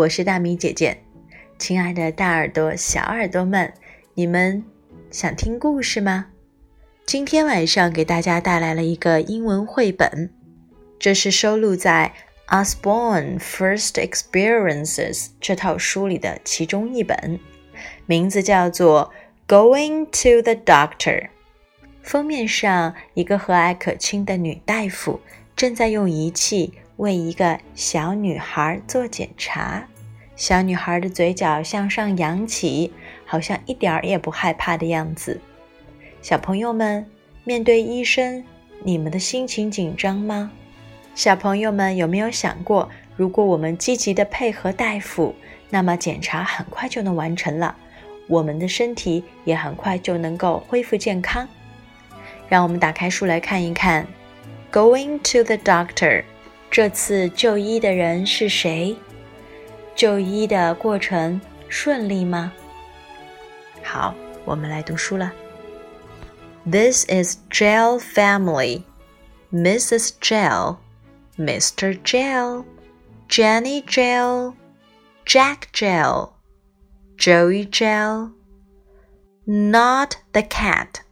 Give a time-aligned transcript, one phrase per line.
[0.00, 0.96] 我是大米姐姐。
[1.58, 3.70] 亲爱的大耳朵、小耳朵们，
[4.14, 4.64] 你们
[5.10, 6.28] 想听故事吗？
[7.04, 10.32] 今天晚上给大家带来了一个英文绘本，
[10.98, 12.14] 这是收录在
[12.64, 17.38] 《Osborne First Experiences》这套书里的其中一本，
[18.06, 19.12] 名字叫做
[19.54, 21.24] 《Going to the Doctor》。
[22.02, 25.20] 封面上，一个和蔼可亲的女大夫
[25.54, 29.82] 正在用仪器为一个小女孩做检查。
[30.36, 32.92] 小女孩的嘴角向上扬起，
[33.24, 35.40] 好像一点儿也不害怕的样子。
[36.20, 37.06] 小朋友们，
[37.44, 38.44] 面对医生，
[38.84, 40.50] 你们的心情紧张吗？
[41.14, 45.34] 小朋友们有没有想过，如果我们积极的配合大夫，
[45.70, 47.74] 那么检查很快就能完成了，
[48.28, 51.48] 我们的身体也很快就能够恢复健康。
[52.46, 54.06] 让我们打开书来看一看
[54.70, 56.24] ，Going to the doctor，
[56.69, 58.95] 这次就医的人是谁？
[59.95, 62.51] 就医的过程顺利吗？
[63.83, 65.31] 好，我们来读书了。
[66.69, 68.83] This is Gel family.
[69.53, 70.09] Mrs.
[70.19, 70.77] Gel,
[71.37, 71.97] Mr.
[72.03, 72.65] Gel,
[73.29, 74.55] Jenny Gel,
[75.25, 76.33] Jack Gel,
[77.17, 78.31] Joey Gel.
[79.45, 81.03] Not the cat,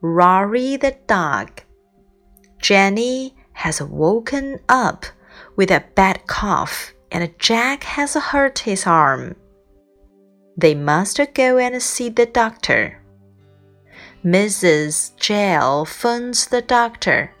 [0.00, 1.48] Rory the dog.
[2.60, 5.05] Jenny has woken up
[5.57, 9.35] with a bad cough and Jack has hurt his arm.
[10.55, 13.01] They must go and see the doctor.
[14.23, 15.13] Mrs.
[15.17, 17.33] Gel phones the doctor.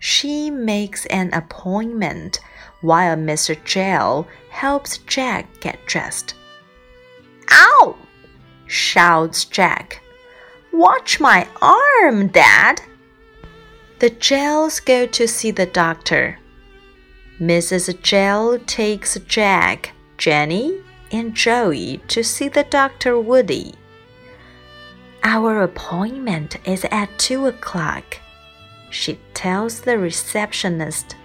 [0.00, 2.40] She makes an appointment
[2.80, 3.56] while Mr.
[3.64, 6.34] Gel helps Jack get dressed.
[7.52, 7.94] Ow!
[8.66, 10.02] shouts Jack.
[10.72, 12.82] Watch my arm, Dad!
[13.98, 16.38] The Jells go to see the doctor.
[17.40, 18.00] Mrs.
[18.00, 23.18] Jell takes Jack, Jenny, and Joey to see the Dr.
[23.18, 23.74] Woody.
[25.24, 28.18] Our appointment is at two o'clock,
[28.90, 31.16] she tells the receptionist.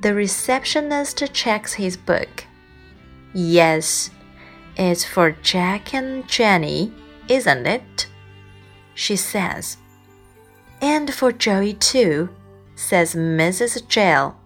[0.00, 2.46] The receptionist checks his book.
[3.34, 4.10] Yes,
[4.76, 6.92] it's for Jack and Jenny,
[7.28, 8.06] isn't it?
[8.94, 9.76] She says.
[10.80, 12.30] And for Joey too,
[12.74, 13.86] says Mrs.
[13.88, 14.36] Gel.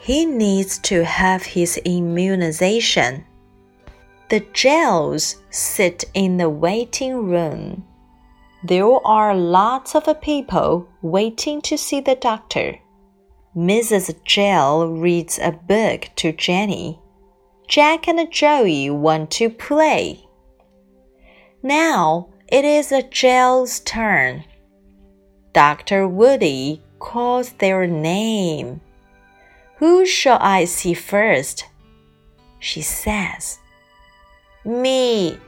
[0.00, 3.24] He needs to have his immunization.
[4.28, 7.84] The gels sit in the waiting room.
[8.62, 12.78] There are lots of people waiting to see the doctor.
[13.56, 14.22] Mrs.
[14.22, 17.00] Gel reads a book to Jenny.
[17.66, 20.28] Jack and Joey want to play.
[21.62, 24.44] Now it is the Gel's turn.
[25.52, 26.06] Dr.
[26.06, 28.80] Woody calls their name.
[29.78, 31.66] Who shall I see first?
[32.58, 33.58] She says.
[34.64, 35.38] Me,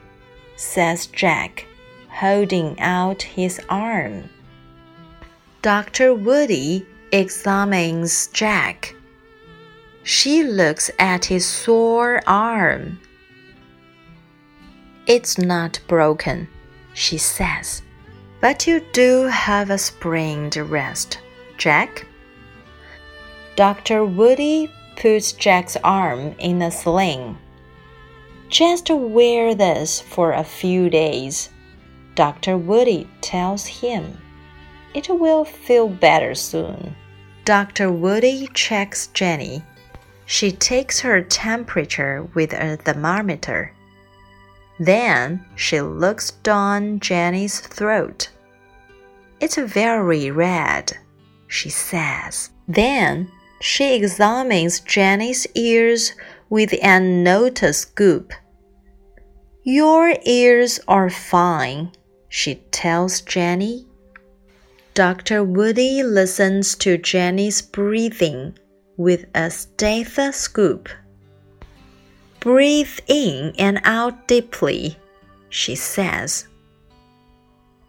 [0.57, 1.67] says Jack,
[2.09, 4.31] holding out his arm.
[5.61, 6.15] Dr.
[6.15, 8.97] Woody examines Jack.
[10.03, 12.99] She looks at his sore arm.
[15.07, 16.49] It's not broken,
[16.95, 17.83] she says,
[18.43, 21.21] but you do have a sprained wrist,
[21.57, 22.05] Jack.
[23.55, 24.05] Dr.
[24.05, 27.39] Woody puts Jack's arm in a sling.
[28.49, 31.51] Just wear this for a few days,
[32.17, 32.59] Dr.
[32.59, 34.19] Woody tells him.
[34.93, 36.97] It will feel better soon.
[37.45, 37.93] Dr.
[37.93, 39.63] Woody checks Jenny.
[40.27, 43.73] She takes her temperature with a thermometer.
[44.81, 48.31] Then she looks down Jenny's throat.
[49.43, 50.97] It's very red,
[51.49, 52.51] she says.
[52.69, 53.29] Then
[53.61, 56.13] she examines Jenny's ears
[56.49, 58.31] with an otoscope.
[59.65, 61.91] Your ears are fine,
[62.29, 63.89] she tells Jenny.
[64.95, 65.43] Dr.
[65.43, 68.57] Woody listens to Jenny's breathing
[68.97, 70.89] with a stethoscope.
[72.39, 74.97] Breathe in and out deeply,
[75.49, 76.47] she says.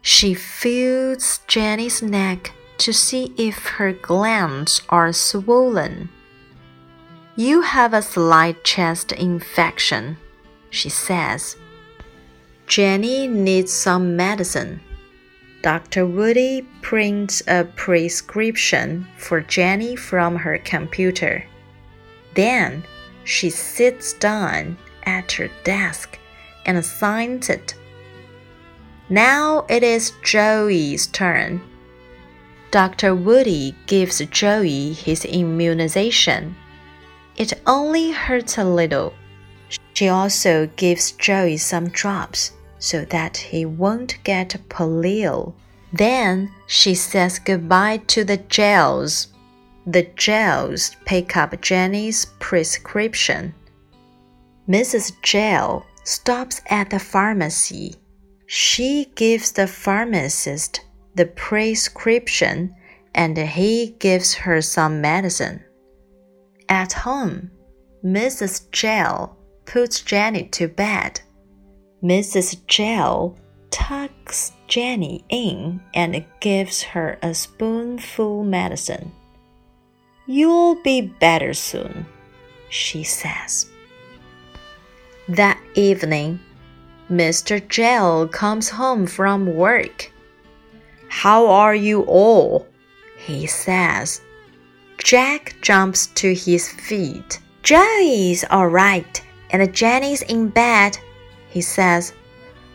[0.06, 6.10] She feels Jenny's neck to see if her glands are swollen.
[7.36, 10.18] You have a slight chest infection,
[10.68, 11.56] she says.
[12.66, 14.80] Jenny needs some medicine.
[15.62, 16.04] Dr.
[16.04, 21.46] Woody prints a prescription for Jenny from her computer.
[22.34, 22.84] Then
[23.24, 26.18] she sits down at her desk
[26.66, 27.74] and signs it.
[29.08, 31.60] Now it is Joey's turn.
[32.70, 33.14] Dr.
[33.14, 36.56] Woody gives Joey his immunization.
[37.36, 39.12] It only hurts a little.
[39.92, 45.52] She also gives Joey some drops so that he won't get polio.
[45.92, 49.28] Then she says goodbye to the gels.
[49.86, 53.54] The gels pick up Jenny's prescription.
[54.68, 55.12] Mrs.
[55.22, 57.94] Gel stops at the pharmacy.
[58.46, 60.80] She gives the pharmacist
[61.14, 62.74] the prescription
[63.14, 65.62] and he gives her some medicine.
[66.68, 67.50] At home,
[68.04, 68.70] Mrs.
[68.72, 71.20] Jell puts Jenny to bed.
[72.02, 72.66] Mrs.
[72.66, 73.38] Jell
[73.70, 79.12] tucks Jenny in and gives her a spoonful medicine.
[80.26, 82.06] You'll be better soon,
[82.68, 83.66] she says.
[85.28, 86.40] That evening,
[87.13, 87.59] Mr.
[87.67, 90.11] Gel comes home from work.
[91.09, 92.67] How are you all?
[93.17, 94.21] he says.
[94.97, 97.39] Jack jumps to his feet.
[97.63, 99.21] Joey's all right,
[99.51, 100.97] and Jenny's in bed,
[101.49, 102.13] he says.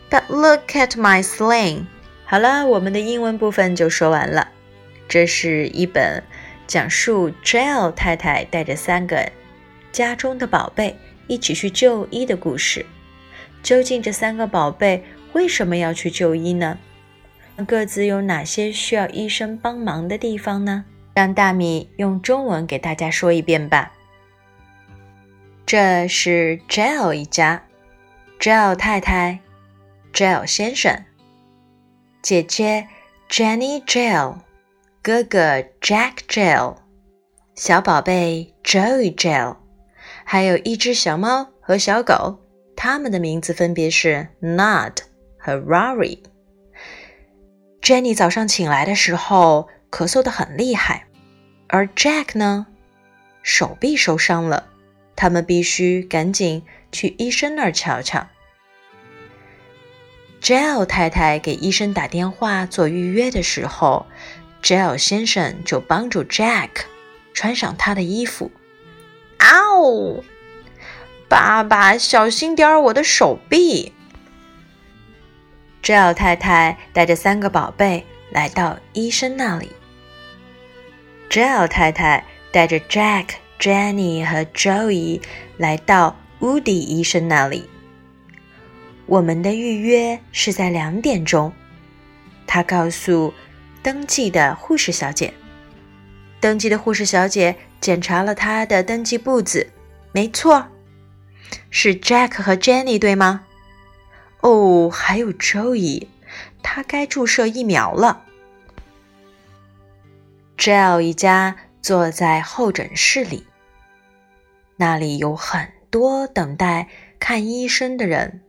[0.09, 1.85] But look at my sling.
[2.25, 4.49] 好了，我们的英文部分就说完了。
[5.07, 6.23] 这是一本
[6.67, 9.31] 讲述 Jill 太太带着三个
[9.91, 10.97] 家中的宝贝
[11.27, 12.85] 一起去就医的故事。
[13.62, 16.78] 究竟这三个宝贝为什么要去就医呢？
[17.66, 20.84] 各自有哪些需要医生帮忙的地方呢？
[21.14, 23.92] 让大米用中文给大家说一遍吧。
[25.66, 27.62] 这是 Jell 一家
[28.38, 29.40] ，Jell 太太
[30.12, 31.04] ，Jell 先生，
[32.22, 32.88] 姐姐
[33.28, 34.38] Jenny Jell，
[35.02, 36.76] 哥哥 Jack Jell，
[37.54, 39.56] 小宝贝 Joey Jell，
[40.24, 42.38] 还有一只小猫和小狗，
[42.82, 44.94] 它们的名字分别是 Nod
[45.38, 46.20] 和 Rory。
[47.82, 51.06] Jenny 早上醒来的时候咳嗽的很厉害，
[51.68, 52.66] 而 Jack 呢，
[53.42, 54.66] 手臂受伤了，
[55.14, 58.26] 他们必须赶紧去医生那儿瞧瞧。
[60.40, 64.06] Jill 太太给医生打电话做预约的时候
[64.62, 66.70] ，Jill 先生就帮助 Jack
[67.34, 68.50] 穿上他的衣服。
[69.36, 70.24] 嗷！
[71.30, 73.92] 爸爸，小心点儿，我的手臂。
[75.80, 79.70] Jill 太太带着三个宝贝来到医生那里。
[81.30, 83.26] Jill 太太带着 Jack、
[83.60, 85.22] Jenny 和 Joey
[85.56, 87.70] 来到 Woody 医生那里。
[89.06, 91.52] 我们的预约是在两点钟，
[92.44, 93.32] 他告诉
[93.84, 95.32] 登记的护士小姐。
[96.40, 99.68] 登记的护士小姐检查了他的登记簿子，
[100.10, 100.66] 没错，
[101.70, 103.46] 是 Jack 和 Jenny 对吗？
[104.40, 106.06] 哦，还有 Joey，，
[106.62, 108.24] 他该注射疫苗了。
[110.56, 113.46] Jill 一家坐在候诊室里，
[114.76, 116.88] 那里有很多等待
[117.18, 118.42] 看医生的人。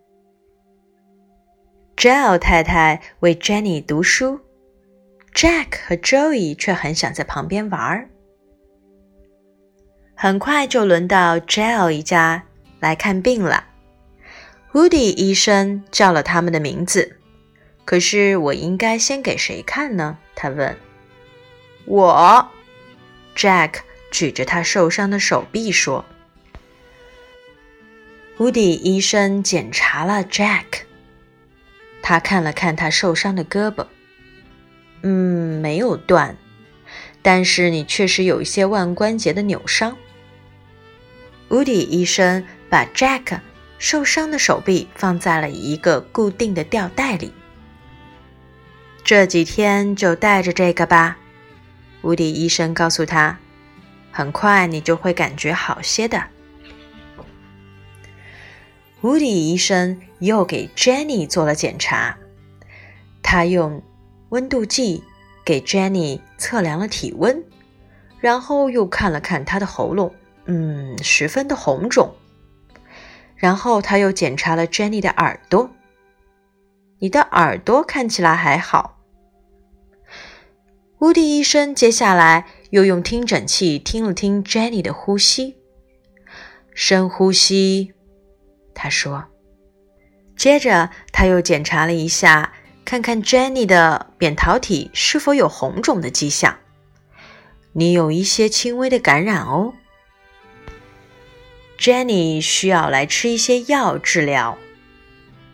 [1.96, 4.40] Jill 太太为 Jenny 读书
[5.34, 8.10] ，Jack 和 Joey 却很想在旁边玩儿。
[10.16, 12.44] 很快就轮到 Jill 一家
[12.82, 13.68] 来看病了。
[14.74, 17.18] Woody 医生叫了他们的名字，
[17.86, 20.18] 可是我应该先给谁看呢？
[20.36, 20.78] 他问。
[21.86, 22.50] 我
[23.36, 23.76] ，Jack
[24.12, 26.04] 举着他受伤的手臂说。
[28.38, 30.66] Woody 医生检查了 Jack，
[32.02, 33.86] 他看了看他受伤的胳膊，
[35.04, 36.38] 嗯，没有断，
[37.22, 39.96] 但是你确实有一些腕关节的扭伤。
[41.50, 43.40] Woody 医生把 Jack。
[43.78, 47.34] 受伤的手臂放在了一个固定的吊带里。
[49.04, 51.18] 这几天就带着这个吧，
[52.04, 53.40] 乌迪医生告诉他。
[54.12, 56.24] 很快你就会感觉好些的。
[59.02, 62.16] 乌迪医生又给 Jenny 做了检查，
[63.24, 63.82] 他用
[64.30, 65.04] 温度计
[65.44, 67.44] 给 Jenny 测量了体温，
[68.20, 70.14] 然后又看了看她的喉咙，
[70.46, 72.14] 嗯，十分的红肿。
[73.42, 75.72] 然后他又检查了 Jenny 的耳朵，
[77.00, 79.00] 你的耳朵看起来还好。
[81.00, 85.56] 乌迪医生接下来又用听诊器听了听 Jenny 的呼吸，
[86.76, 87.94] 深呼吸，
[88.76, 89.26] 他说。
[90.38, 92.54] 接着他又检查了一下，
[92.86, 96.60] 看看 Jenny 的扁桃体是否有红肿的迹象。
[97.74, 99.74] 你有一些轻微的感染哦。
[101.82, 104.60] Jenny 需要来吃一些药治疗。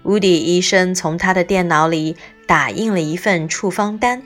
[0.03, 4.23] 乌迪医生从他的电脑里打印了一份处方单，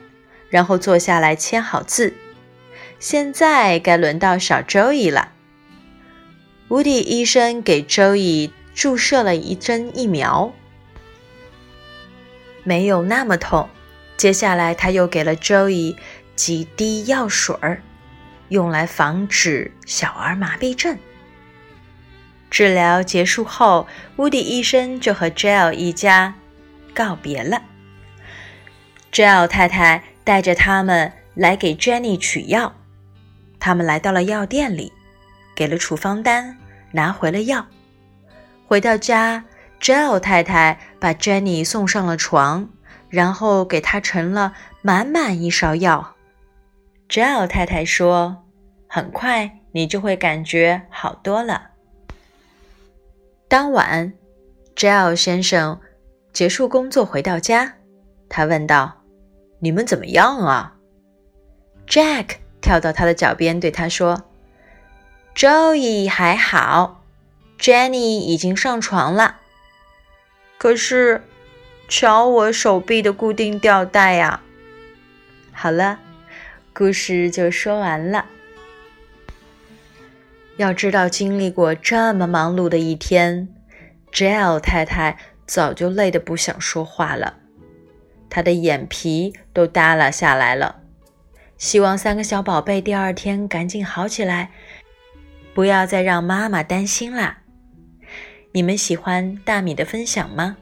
[0.49, 2.15] 然后坐下来签好字。
[2.97, 5.33] 现在该轮到小 Joey 了。
[6.69, 10.51] 乌迪医生给周易注射了一针疫苗，
[12.63, 13.69] 没有那么痛。
[14.17, 15.95] 接下来，他又给了周易
[16.35, 17.83] 几滴药水儿，
[18.49, 20.97] 用来防止小儿麻痹症。
[22.51, 26.35] 治疗结束后，乌迪医生就和 Jill 一家
[26.93, 27.61] 告别了。
[29.11, 32.75] Jill 太太带着他们来给 Jenny 取药，
[33.57, 34.91] 他们来到了药店里，
[35.55, 36.57] 给了处方单，
[36.91, 37.65] 拿回了药。
[38.67, 39.45] 回到家
[39.79, 42.67] ，Jill 太太把 Jenny 送上了床，
[43.09, 46.15] 然后给她盛了满满一勺药。
[47.07, 48.43] Jill 太太说
[48.87, 51.69] ：“很快你就会感觉好多了。”
[53.51, 54.13] 当晚
[54.77, 55.81] ，Jill 先生
[56.31, 57.73] 结束工作回到家，
[58.29, 59.03] 他问道
[59.59, 60.77] ：“你们怎么样啊
[61.85, 64.23] ？”Jack 跳到他的脚边对他说
[65.35, 67.03] ：“Joey 还好
[67.59, 69.41] ，Jenny 已经上床了。
[70.57, 71.21] 可是，
[71.89, 74.39] 瞧我手臂的固定吊带呀！”
[75.51, 75.99] 好了，
[76.73, 78.27] 故事就说完了。
[80.61, 83.49] 要知道，经历过这么忙碌的一天
[84.13, 87.39] ，Jill 太太早就累得不想说话了，
[88.29, 90.81] 她的眼皮都耷拉下来了。
[91.57, 94.51] 希望三个小宝贝第二天赶紧好起来，
[95.55, 97.39] 不要再让妈妈担心啦。
[98.51, 100.57] 你们喜欢大米的分享吗？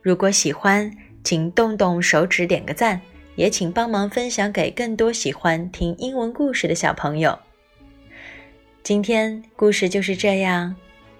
[0.00, 0.90] 如果喜欢，
[1.22, 3.02] 请动动手指点个赞，
[3.36, 7.38] 也请帮忙分享给更多喜欢听英文故事的小朋友。
[8.88, 10.74] 今天故事就是这样，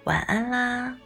[0.04, 0.96] 晚安啦。